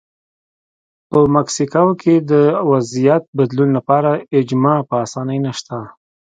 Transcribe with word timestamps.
په 1.09 1.19
مکسیکو 1.35 1.87
کې 2.01 2.15
د 2.31 2.33
وضعیت 2.71 3.23
بدلون 3.37 3.69
لپاره 3.77 4.11
اجماع 4.39 4.79
په 4.89 4.95
اسانۍ 5.05 5.39
نشته. 5.45 5.77